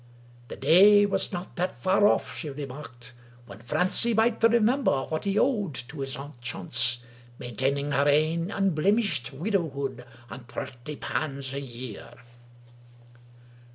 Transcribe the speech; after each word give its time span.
"The 0.47 0.55
day 0.55 1.05
was 1.05 1.31
not 1.31 1.57
that 1.57 1.75
far 1.75 2.07
off," 2.07 2.35
she 2.35 2.49
remarked," 2.49 3.13
when 3.45 3.59
Francie 3.59 4.15
might 4.15 4.41
remember 4.41 5.03
what 5.03 5.25
he 5.25 5.37
owed 5.37 5.75
to 5.89 5.99
his 5.99 6.15
aunt 6.17 6.41
Chance, 6.41 7.03
maintaining 7.37 7.91
her 7.91 8.07
ain 8.07 8.49
unbleemished 8.49 9.31
widowhood 9.31 10.03
on 10.31 10.45
thratty 10.45 10.95
punds 10.95 11.53
a 11.53 11.61
year." 11.61 12.15